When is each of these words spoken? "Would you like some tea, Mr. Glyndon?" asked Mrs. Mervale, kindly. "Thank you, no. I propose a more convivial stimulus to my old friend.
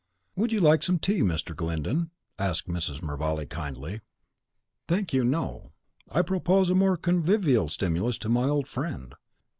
"Would 0.35 0.51
you 0.51 0.59
like 0.61 0.81
some 0.81 0.97
tea, 0.97 1.19
Mr. 1.21 1.55
Glyndon?" 1.55 2.09
asked 2.39 2.67
Mrs. 2.67 3.03
Mervale, 3.03 3.45
kindly. 3.45 4.01
"Thank 4.87 5.13
you, 5.13 5.23
no. 5.23 5.73
I 6.09 6.23
propose 6.23 6.71
a 6.71 6.73
more 6.73 6.97
convivial 6.97 7.67
stimulus 7.69 8.17
to 8.17 8.29
my 8.29 8.45
old 8.45 8.65
friend. 8.67 9.13